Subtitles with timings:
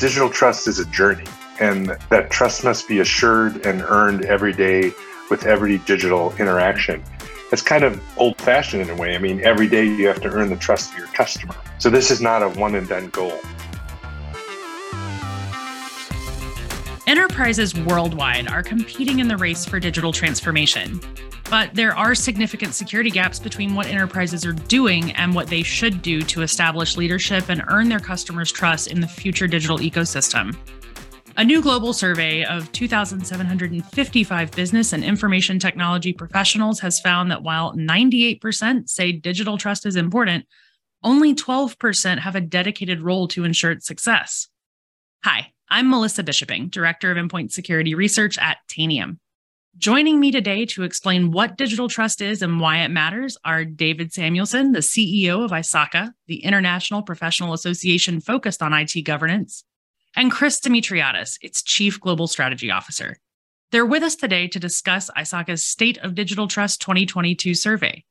[0.00, 1.26] digital trust is a journey,
[1.60, 4.92] and that trust must be assured and earned every day
[5.28, 7.04] with every digital interaction.
[7.52, 9.14] It's kind of old fashioned in a way.
[9.14, 11.54] I mean, every day you have to earn the trust of your customer.
[11.78, 13.38] So this is not a one and done goal.
[17.06, 20.98] Enterprises worldwide are competing in the race for digital transformation.
[21.50, 26.00] But there are significant security gaps between what enterprises are doing and what they should
[26.00, 30.56] do to establish leadership and earn their customers' trust in the future digital ecosystem.
[31.36, 37.74] A new global survey of 2,755 business and information technology professionals has found that while
[37.74, 40.46] 98% say digital trust is important,
[41.02, 44.48] only 12% have a dedicated role to ensure its success.
[45.24, 49.18] Hi, I'm Melissa Bischoping, Director of Endpoint Security Research at Tanium.
[49.78, 54.12] Joining me today to explain what digital trust is and why it matters are David
[54.12, 59.64] Samuelson, the CEO of ISACA, the international professional association focused on IT governance,
[60.16, 63.18] and Chris Dimitriadis, its Chief Global Strategy Officer.
[63.70, 68.04] They're with us today to discuss ISACA's State of Digital Trust 2022 survey.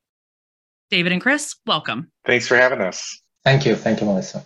[0.89, 2.09] David and Chris, welcome.
[2.25, 3.21] Thanks for having us.
[3.43, 3.75] Thank you.
[3.75, 4.45] Thank you, Melissa.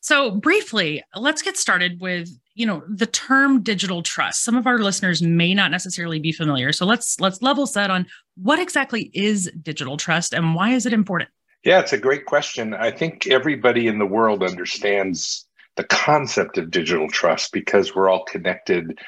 [0.00, 4.42] So, briefly, let's get started with, you know, the term digital trust.
[4.42, 6.72] Some of our listeners may not necessarily be familiar.
[6.72, 10.92] So, let's let's level set on what exactly is digital trust and why is it
[10.92, 11.28] important?
[11.64, 12.74] Yeah, it's a great question.
[12.74, 18.24] I think everybody in the world understands the concept of digital trust because we're all
[18.24, 18.98] connected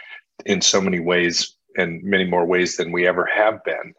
[0.44, 3.94] in so many ways and many more ways than we ever have been.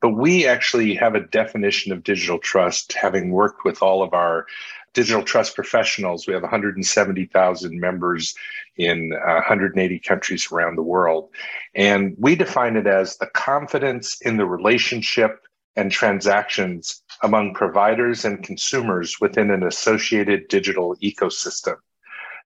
[0.00, 4.46] But we actually have a definition of digital trust, having worked with all of our
[4.94, 6.26] digital trust professionals.
[6.26, 8.34] We have 170,000 members
[8.76, 11.28] in uh, 180 countries around the world.
[11.74, 15.44] And we define it as the confidence in the relationship
[15.76, 21.76] and transactions among providers and consumers within an associated digital ecosystem.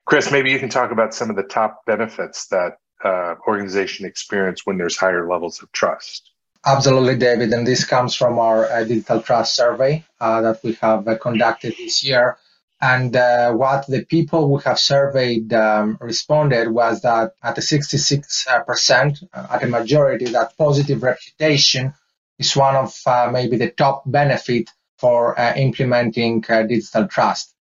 [0.04, 4.66] Chris, maybe you can talk about some of the top benefits that uh, organization experience
[4.66, 6.33] when there's higher levels of trust.
[6.66, 7.52] Absolutely, David.
[7.52, 11.74] And this comes from our uh, digital trust survey uh, that we have uh, conducted
[11.78, 12.38] this year.
[12.80, 19.24] And uh, what the people we have surveyed um, responded was that at a 66%,
[19.32, 21.94] uh, at a majority, that positive reputation
[22.38, 27.54] is one of uh, maybe the top benefit for implementing digital trust.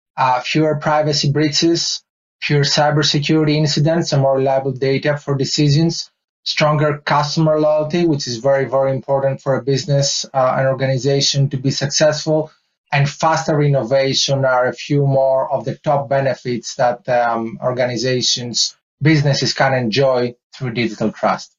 [0.43, 2.03] fewer privacy breaches,
[2.41, 6.10] fewer cybersecurity incidents, and more reliable data for decisions
[6.43, 11.57] stronger customer loyalty, which is very, very important for a business uh, and organization to
[11.57, 12.51] be successful.
[12.91, 19.53] And faster innovation are a few more of the top benefits that um, organizations, businesses
[19.53, 21.55] can enjoy through digital trust.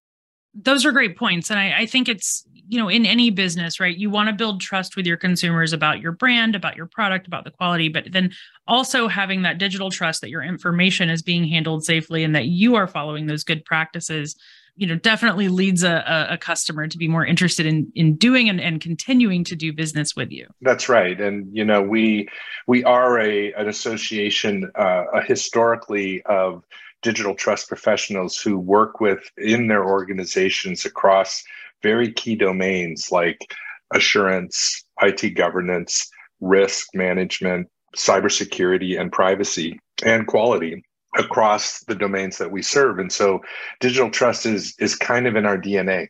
[0.55, 1.51] Those are great points.
[1.51, 3.97] And I, I think it's, you know, in any business, right?
[3.97, 7.45] You want to build trust with your consumers about your brand, about your product, about
[7.45, 8.33] the quality, but then
[8.67, 12.75] also having that digital trust that your information is being handled safely and that you
[12.75, 14.37] are following those good practices
[14.77, 18.61] you know definitely leads a, a customer to be more interested in in doing and,
[18.61, 20.47] and continuing to do business with you.
[20.61, 21.21] That's right.
[21.21, 22.29] And you know we
[22.67, 26.65] we are a an association uh, a historically of
[27.03, 31.43] digital trust professionals who work with in their organizations across
[31.83, 33.55] very key domains like
[33.93, 36.09] assurance it governance
[36.41, 40.83] risk management cybersecurity and privacy and quality
[41.19, 42.99] across the domains that we serve.
[42.99, 43.41] And so
[43.81, 46.09] digital trust is is kind of in our dna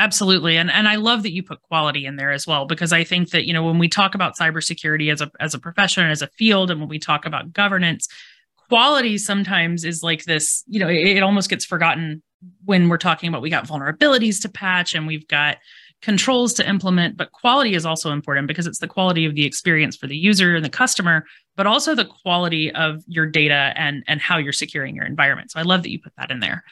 [0.00, 0.56] absolutely.
[0.56, 3.30] And and i love that you put quality in there as well because i think
[3.30, 6.26] that you know when we talk about cybersecurity as a as a profession as a
[6.28, 8.08] field and when we talk about governance
[8.68, 12.22] quality sometimes is like this you know it, it almost gets forgotten
[12.64, 15.58] when we're talking about we got vulnerabilities to patch and we've got
[16.02, 19.96] controls to implement, but quality is also important because it's the quality of the experience
[19.96, 21.24] for the user and the customer,
[21.56, 25.50] but also the quality of your data and, and how you're securing your environment.
[25.50, 26.64] So I love that you put that in there.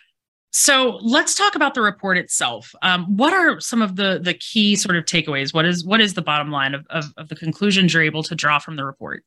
[0.50, 2.74] So let's talk about the report itself.
[2.80, 5.52] Um, what are some of the the key sort of takeaways?
[5.52, 8.34] What is what is the bottom line of, of, of the conclusions you're able to
[8.34, 9.24] draw from the report?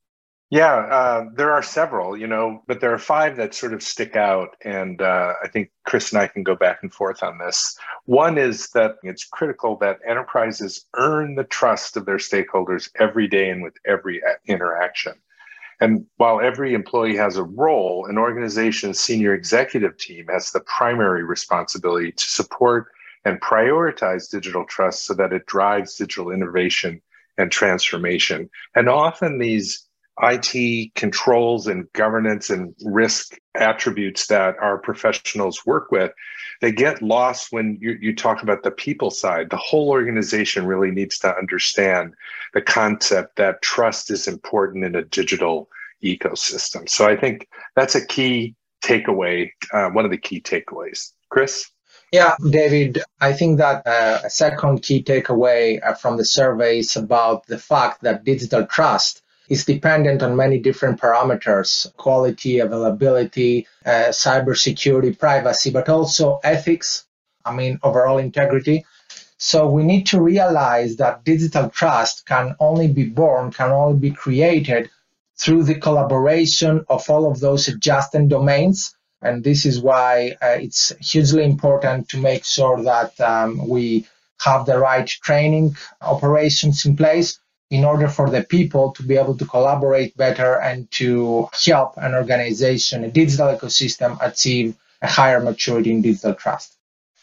[0.51, 4.17] Yeah, uh, there are several, you know, but there are five that sort of stick
[4.17, 4.58] out.
[4.66, 7.78] And uh, I think Chris and I can go back and forth on this.
[8.03, 13.49] One is that it's critical that enterprises earn the trust of their stakeholders every day
[13.49, 15.14] and with every interaction.
[15.79, 21.23] And while every employee has a role, an organization's senior executive team has the primary
[21.23, 22.87] responsibility to support
[23.23, 27.02] and prioritize digital trust so that it drives digital innovation
[27.37, 28.49] and transformation.
[28.76, 29.87] And often these
[30.22, 36.11] IT controls and governance and risk attributes that our professionals work with,
[36.59, 39.49] they get lost when you, you talk about the people side.
[39.49, 42.13] The whole organization really needs to understand
[42.53, 45.69] the concept that trust is important in a digital
[46.03, 46.87] ecosystem.
[46.90, 51.11] So I think that's a key takeaway, uh, one of the key takeaways.
[51.29, 51.69] Chris?
[52.11, 56.97] Yeah, David, I think that uh, a second key takeaway uh, from the survey is
[56.97, 59.22] about the fact that digital trust
[59.52, 67.06] is dependent on many different parameters quality, availability, uh, cybersecurity, privacy, but also ethics,
[67.44, 68.86] I mean, overall integrity.
[69.38, 74.12] So we need to realize that digital trust can only be born, can only be
[74.12, 74.90] created
[75.38, 80.92] through the collaboration of all of those adjacent domains and this is why uh, it's
[81.00, 84.08] hugely important to make sure that um, we
[84.40, 87.40] have the right training operations in place
[87.72, 92.14] in order for the people to be able to collaborate better and to help an
[92.14, 96.76] organization, a digital ecosystem achieve a higher maturity in digital trust.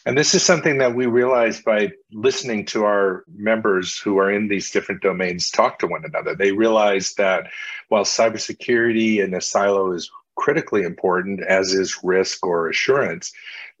[0.05, 4.47] And this is something that we realize by listening to our members who are in
[4.47, 6.33] these different domains talk to one another.
[6.33, 7.47] They realize that
[7.89, 13.33] while cybersecurity in a silo is critically important, as is risk or assurance.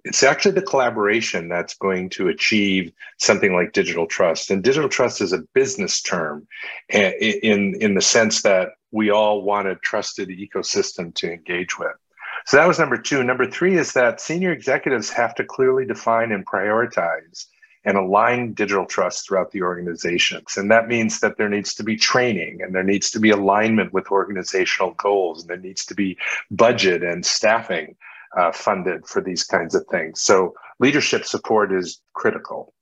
[0.05, 4.49] It's actually the collaboration that's going to achieve something like digital trust.
[4.49, 6.47] And digital trust is a business term
[6.89, 7.11] eh,
[7.43, 11.95] in, in the sense that we all want a trusted ecosystem to engage with.
[12.45, 13.23] So that was number two.
[13.23, 17.45] Number three is that senior executives have to clearly define and prioritize
[17.85, 20.57] and align digital trust throughout the organizations.
[20.57, 23.93] And that means that there needs to be training and there needs to be alignment
[23.93, 26.17] with organizational goals and there needs to be
[26.51, 27.95] budget and staffing
[28.37, 30.21] uh, funded for these kinds of things.
[30.21, 32.73] So leadership support is critical.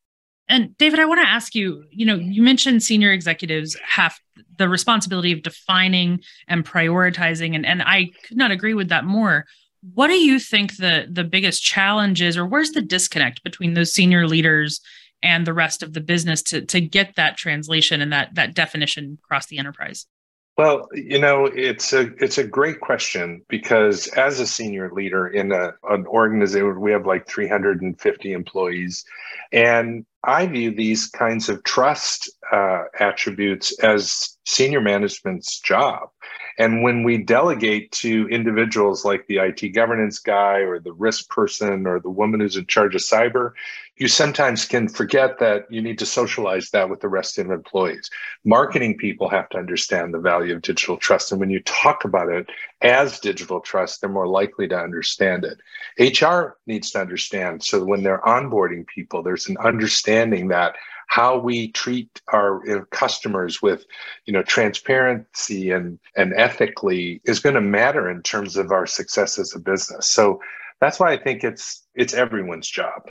[0.50, 4.18] And David, I want to ask you, you know, you mentioned senior executives have
[4.58, 9.46] the responsibility of defining and prioritizing, and, and I could not agree with that more
[9.94, 13.94] what do you think the the biggest challenge is or where's the disconnect between those
[13.94, 14.82] senior leaders
[15.24, 19.18] and the rest of the business to to get that translation and that that definition
[19.24, 20.06] across the enterprise
[20.58, 25.52] well, you know, it's a it's a great question because as a senior leader in
[25.52, 29.06] a, an organization, we have like 350 employees,
[29.52, 36.10] and I view these kinds of trust uh, attributes as senior management's job.
[36.58, 41.86] And when we delegate to individuals like the IT governance guy or the risk person
[41.86, 43.52] or the woman who's in charge of cyber,
[43.98, 48.10] you sometimes can forget that you need to socialize that with the rest of employees.
[48.44, 51.32] Marketing people have to understand the value of digital trust.
[51.32, 52.50] And when you talk about it
[52.82, 55.60] as digital trust, they're more likely to understand it.
[56.00, 57.64] HR needs to understand.
[57.64, 60.76] So when they're onboarding people, there's an understanding that
[61.08, 63.86] how we treat our customers with
[64.26, 69.40] you know transparency and and ethically is going to matter in terms of our success
[69.40, 70.08] as a business.
[70.08, 70.40] So
[70.80, 73.10] that's why i think it's it's everyone's job.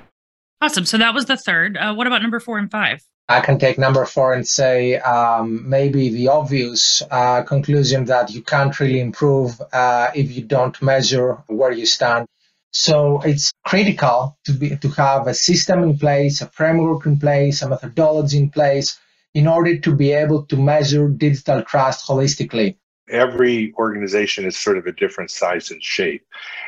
[0.61, 0.87] Awesome.
[0.87, 1.77] So that was the third.
[1.77, 3.03] Uh, what about number four and five?
[3.29, 8.41] I can take number four and say um, maybe the obvious uh, conclusion that you
[8.41, 12.27] can't really improve uh, if you don't measure where you stand.
[12.71, 17.63] So it's critical to be to have a system in place, a framework in place,
[17.63, 18.99] a methodology in place
[19.35, 22.77] in order to be able to measure digital trust holistically.
[23.11, 26.25] Every organization is sort of a different size and shape,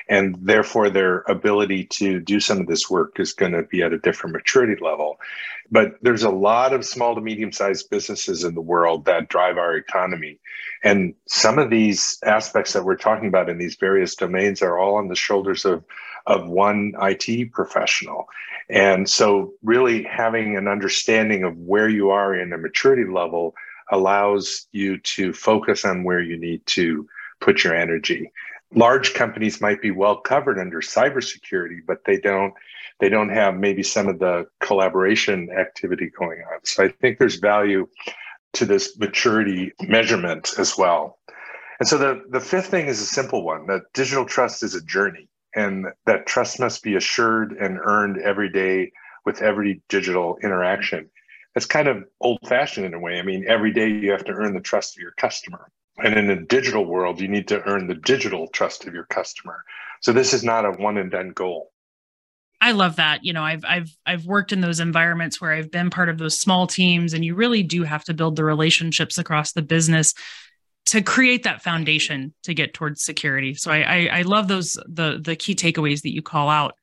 [0.09, 3.93] and therefore their ability to do some of this work is going to be at
[3.93, 5.19] a different maturity level.
[5.71, 9.57] But there's a lot of small to medium sized businesses in the world that drive
[9.57, 10.41] our economy.
[10.83, 14.97] And some of these aspects that we're talking about in these various domains are all
[14.97, 15.85] on the shoulders of,
[16.29, 18.29] of one IT professional.
[18.69, 23.55] And so, really having an understanding of where you are in a maturity level
[23.91, 27.09] allows you to focus on where you need to
[27.41, 28.31] put your energy.
[28.75, 32.53] Large companies might be well covered under cybersecurity, but they don't
[33.01, 36.59] they don't have maybe some of the collaboration activity going on.
[36.65, 37.89] So I think there's value
[38.55, 41.19] to this maturity measurement as well.
[41.79, 44.85] And so the, the fifth thing is a simple one that digital trust is a
[44.85, 48.93] journey and that trust must be assured and earned every day
[49.25, 51.11] with every digital interaction.
[51.55, 53.19] That's kind of old fashioned in a way.
[53.19, 55.71] I mean, every day you have to earn the trust of your customer.
[55.99, 59.65] And in a digital world, you need to earn the digital trust of your customer.
[60.01, 61.73] So this is not a one and done goal.
[62.61, 63.25] I love that.
[63.25, 66.39] You know, I've I've I've worked in those environments where I've been part of those
[66.39, 70.15] small teams and you really do have to build the relationships across the business
[70.89, 73.55] to create that foundation to get towards security.
[73.55, 76.75] So I, I, I love those the the key takeaways that you call out.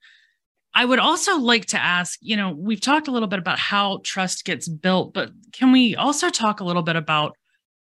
[0.76, 4.02] I would also like to ask, you know, we've talked a little bit about how
[4.04, 7.36] trust gets built, but can we also talk a little bit about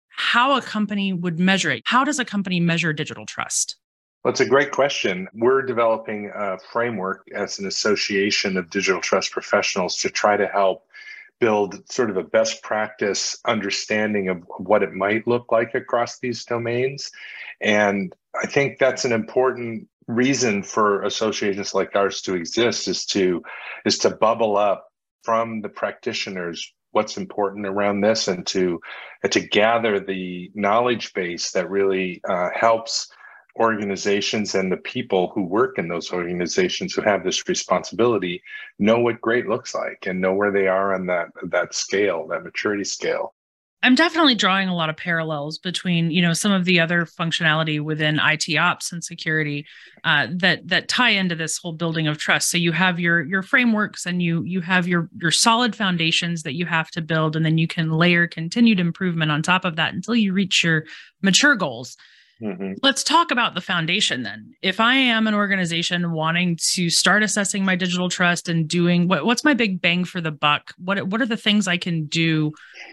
[0.10, 1.84] how a company would measure it?
[1.86, 3.76] How does a company measure digital trust?
[4.24, 5.28] Well, it's a great question.
[5.34, 10.86] We're developing a framework as an association of digital trust professionals to try to help
[11.40, 16.46] build sort of a best practice understanding of what it might look like across these
[16.46, 17.12] domains.
[17.62, 23.44] And I think that's an important reason for associations like ours to exist is to
[23.86, 24.88] is to bubble up
[25.24, 28.80] from the practitioners what's important around this and to
[29.24, 33.10] and to gather the knowledge base that really uh, helps
[33.60, 38.42] organizations and the people who work in those organizations who have this responsibility
[38.80, 42.44] know what great looks like and know where they are on that that scale that
[42.44, 43.34] maturity scale
[43.84, 47.80] I'm definitely drawing a lot of parallels between, you know, some of the other functionality
[47.80, 49.68] within IT ops and security
[50.04, 52.50] uh, that that tie into this whole building of trust.
[52.50, 56.56] So you have your your frameworks and you you have your your solid foundations that
[56.56, 59.94] you have to build, and then you can layer continued improvement on top of that
[59.94, 60.86] until you reach your
[61.22, 61.98] mature goals.
[62.42, 62.74] Mm-hmm.
[62.84, 64.54] Let's talk about the foundation then.
[64.62, 69.26] If I am an organization wanting to start assessing my digital trust and doing what,
[69.26, 70.74] what's my big bang for the buck?
[70.78, 72.52] What what are the things I can do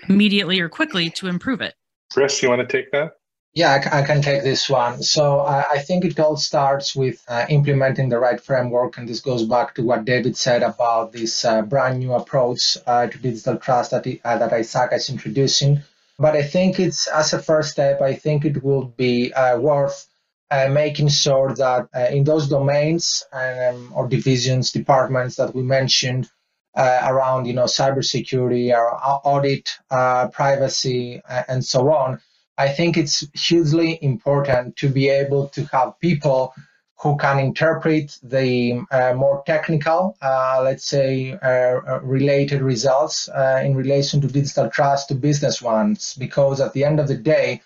[0.08, 1.74] immediately or quickly to improve it?
[2.12, 3.12] Chris, you want to take that?
[3.54, 5.00] Yeah, I can take this one.
[5.04, 9.44] So I think it all starts with uh, implementing the right framework, and this goes
[9.44, 13.92] back to what David said about this uh, brand new approach uh, to digital trust
[13.92, 15.82] that, uh, that ISACA is introducing.
[16.18, 20.06] But I think it's as a first step, I think it would be uh, worth
[20.50, 26.30] uh, making sure that uh, in those domains um, or divisions, departments that we mentioned
[26.76, 28.94] uh, around, you know, cybersecurity or
[29.26, 32.20] audit, uh, privacy, uh, and so on,
[32.56, 36.54] I think it's hugely important to be able to have people
[37.00, 43.60] who can interpret the uh, more technical, uh, let's say, uh, uh related results uh,
[43.64, 46.14] in relation to digital trust to business ones.
[46.18, 47.60] Because at the end of the day,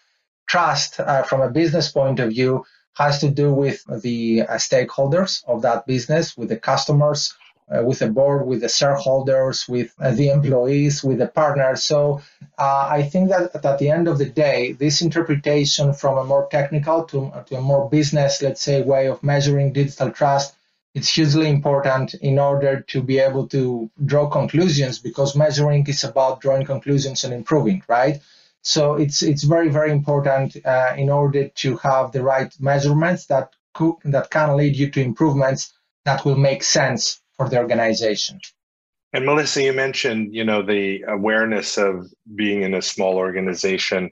[0.47, 5.63] trust uh, from a business point of view has to do with the stakeholders of
[5.63, 7.33] that business, with the customers,
[7.71, 11.85] uh, with the board, with the shareholders, with uh, the employees, with the partners.
[11.85, 12.23] So
[12.59, 16.25] uh, I think that, that at the end of the day, this interpretation from a
[16.25, 20.55] more technical to, to a more business, let's say, way of measuring digital trust,
[20.95, 26.41] it's hugely important in order to be able to draw conclusions because measuring is about
[26.41, 28.21] drawing conclusions and improving, right?
[28.63, 33.53] So it's it's very very important uh, in order to have the right measurements that
[33.75, 35.73] could, that can lead you to improvements
[36.05, 38.41] that will make sense for the organization.
[39.15, 44.11] And Melissa, you mentioned, you know, the awareness of being in a small organization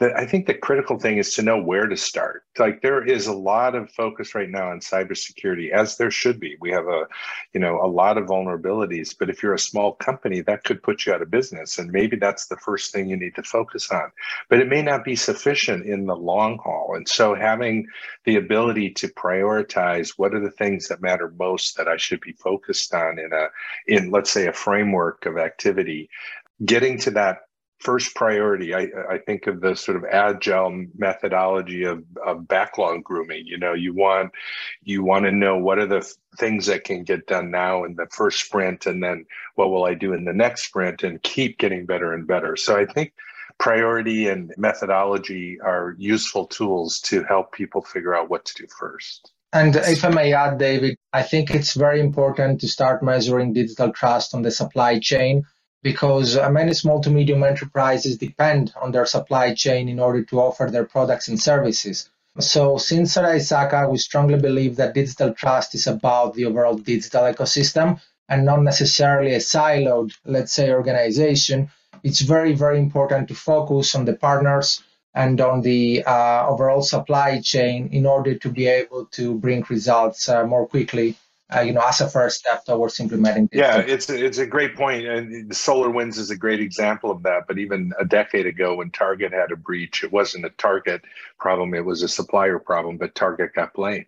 [0.00, 2.44] I think the critical thing is to know where to start.
[2.56, 6.56] Like there is a lot of focus right now on cybersecurity, as there should be.
[6.60, 7.08] We have a,
[7.52, 9.12] you know, a lot of vulnerabilities.
[9.18, 12.16] But if you're a small company, that could put you out of business, and maybe
[12.16, 14.12] that's the first thing you need to focus on.
[14.48, 16.94] But it may not be sufficient in the long haul.
[16.94, 17.88] And so having
[18.24, 22.32] the ability to prioritize what are the things that matter most that I should be
[22.32, 23.48] focused on in a,
[23.88, 26.08] in let's say a framework of activity,
[26.64, 27.47] getting to that
[27.78, 33.46] first priority I, I think of the sort of agile methodology of, of backlog grooming.
[33.46, 34.32] You know you want
[34.82, 38.06] you want to know what are the things that can get done now in the
[38.10, 41.86] first sprint and then what will i do in the next sprint and keep getting
[41.86, 42.56] better and better.
[42.56, 43.12] So i think
[43.58, 49.32] priority and methodology are useful tools to help people figure out what to do first.
[49.52, 53.92] And if I may add, David, I think it's very important to start measuring digital
[53.92, 55.44] trust on the supply chain
[55.82, 60.40] because uh, many small to medium enterprises depend on their supply chain in order to
[60.40, 62.10] offer their products and services.
[62.40, 67.22] So, since at ISACA, we strongly believe that digital trust is about the overall digital
[67.22, 71.70] ecosystem and not necessarily a siloed, let's say, organization.
[72.02, 74.82] It's very, very important to focus on the partners
[75.14, 80.28] and on the uh, overall supply chain in order to be able to bring results
[80.28, 81.16] uh, more quickly
[81.54, 83.48] uh, you know, as a first step towards implementing.
[83.52, 87.46] Yeah, it's a, it's a great point, and SolarWinds is a great example of that.
[87.46, 91.02] But even a decade ago, when Target had a breach, it wasn't a Target
[91.38, 92.98] problem; it was a supplier problem.
[92.98, 94.06] But Target got blamed.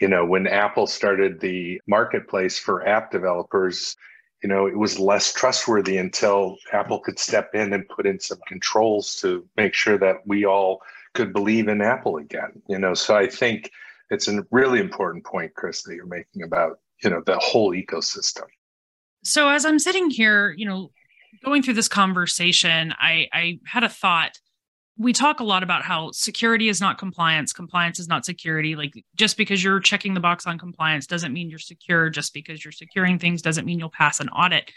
[0.00, 3.96] You know, when Apple started the marketplace for app developers,
[4.42, 8.38] you know, it was less trustworthy until Apple could step in and put in some
[8.48, 10.80] controls to make sure that we all
[11.12, 12.62] could believe in Apple again.
[12.66, 13.70] You know, so I think
[14.12, 18.44] it's a really important point, Chris, that you're making about you know the whole ecosystem.
[19.24, 20.90] So as I'm sitting here, you know,
[21.44, 24.38] going through this conversation, I, I had a thought.
[24.98, 28.76] We talk a lot about how security is not compliance, compliance is not security.
[28.76, 32.10] Like just because you're checking the box on compliance doesn't mean you're secure.
[32.10, 34.70] Just because you're securing things doesn't mean you'll pass an audit.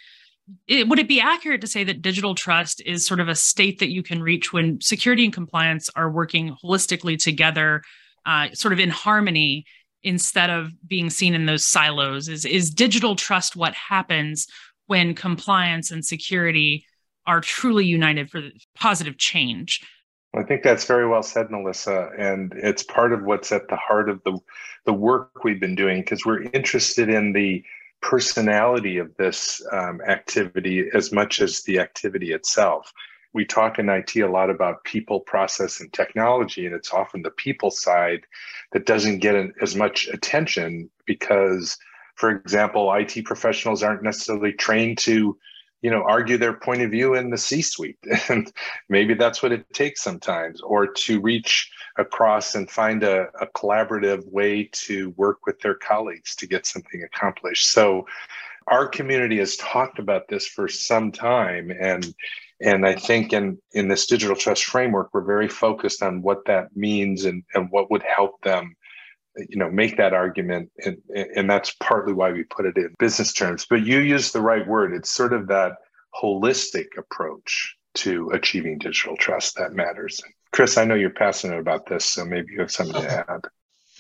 [0.68, 3.80] It, would it be accurate to say that digital trust is sort of a state
[3.80, 7.82] that you can reach when security and compliance are working holistically together
[8.26, 9.66] uh, sort of in harmony
[10.04, 14.48] instead of being seen in those silos is is digital trust what happens
[14.88, 16.86] when compliance and security
[17.26, 18.42] are truly united for
[18.76, 19.82] positive change
[20.38, 22.10] I think that's very well said, Melissa.
[22.18, 24.38] And it's part of what's at the heart of the,
[24.86, 27.64] the work we've been doing because we're interested in the
[28.02, 32.92] personality of this um, activity as much as the activity itself.
[33.36, 37.30] We talk in IT a lot about people, process, and technology, and it's often the
[37.30, 38.22] people side
[38.72, 41.78] that doesn't get as much attention because,
[42.16, 45.38] for example, IT professionals aren't necessarily trained to
[45.82, 48.00] you know argue their point of view in the c suite
[48.30, 48.52] and
[48.90, 54.26] maybe that's what it takes sometimes or to reach across and find a, a, collaborative
[54.32, 57.70] way to work with their colleagues to get something accomplished.
[57.70, 58.06] So
[58.68, 62.14] our community has talked about this for some time and
[62.62, 66.76] and i think in in this digital trust framework we're very focused on what that
[66.76, 68.76] means and and what would help them
[69.50, 70.98] you know make that argument and
[71.36, 73.66] and that's partly why we put it in business terms.
[73.70, 74.94] But you use the right word.
[74.94, 75.74] It's sort of that
[76.22, 80.22] holistic approach to achieving digital trust that matters.
[80.52, 83.42] Chris i know you're passionate about this so maybe you have something to add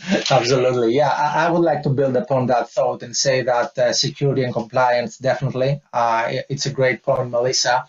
[0.30, 0.96] Absolutely.
[0.96, 4.44] Yeah, I, I, would like to build upon that thought and say that uh, security
[4.44, 5.82] and compliance definitely.
[5.92, 7.86] Uh, it's a great point, Melissa.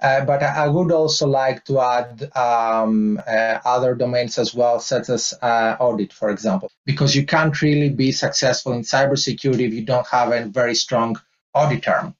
[0.00, 5.08] Uh, but I would also like to add um, uh, other domains as well, such
[5.08, 9.84] as uh, audit, for example, because you can't really be successful in cybersecurity if you
[9.84, 11.18] don't have a very strong
[11.54, 12.14] audit term.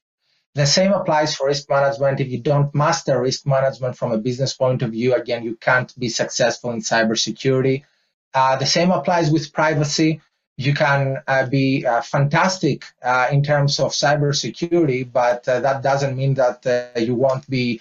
[0.54, 2.20] The same applies for risk management.
[2.20, 5.92] If you don't master risk management from a business point of view, again, you can't
[5.98, 7.84] be successful in cybersecurity.
[8.32, 10.20] Uh, the same applies with privacy
[10.60, 16.14] you can uh, be uh, fantastic uh, in terms of cybersecurity, but uh, that doesn't
[16.14, 17.80] mean that uh, you won't be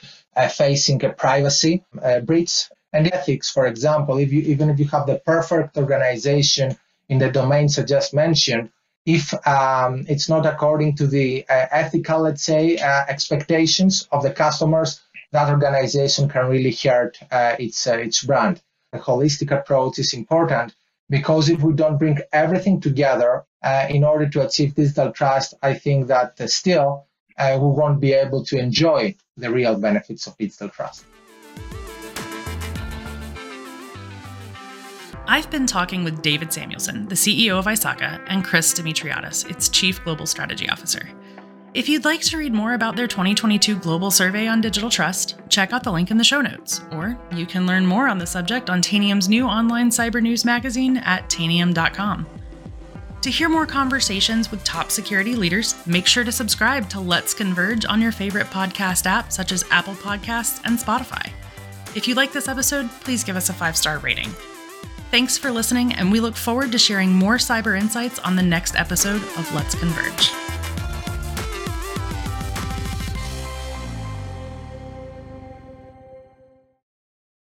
[0.56, 1.84] facing a privacy
[2.24, 2.70] breach.
[2.94, 6.78] And ethics, for example, if you even if you have the perfect organization
[7.10, 8.70] in the domains I just mentioned,
[9.06, 15.02] if um, it's not according to the ethical, let's say, expectations of the customers,
[15.34, 17.18] that organization can really hurt
[17.60, 18.62] its its brand.
[18.92, 20.74] A holistic approach is important
[21.10, 25.76] because if we don't bring everything together uh, in order to achieve digital trust, I
[25.76, 27.06] think that uh, still
[27.38, 31.06] uh, we won't be able to enjoy the real benefits of digital trust.
[35.28, 40.04] I've been talking with David Samuelson, the CEO of ISACA, and Chris Dimitriadis, its Chief
[40.04, 41.08] Global Strategy Officer.
[41.76, 45.72] If you'd like to read more about their 2022 Global Survey on Digital Trust, check
[45.72, 48.72] out the link in the show notes, or you can learn more on the subject
[48.72, 52.26] on Tanium's new online cyber news magazine at tanium.com.
[53.22, 57.86] To hear more conversations with top security leaders, make sure to subscribe to Let's Converge
[57.86, 61.30] on your favorite podcast app, such as Apple Podcasts and Spotify.
[61.96, 64.30] If you like this episode, please give us a five star rating.
[65.12, 68.76] Thanks for listening, and we look forward to sharing more cyber insights on the next
[68.76, 70.32] episode of Let's Converge.